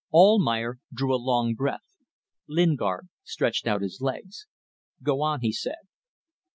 Almayer 0.11 0.79
drew 0.91 1.13
a 1.13 1.21
long 1.21 1.53
breath. 1.53 1.99
Lingard 2.47 3.09
stretched 3.23 3.67
out 3.67 3.83
his 3.83 4.01
legs. 4.01 4.47
"Go 5.03 5.21
on!" 5.21 5.41
he 5.41 5.51
said. 5.51 5.85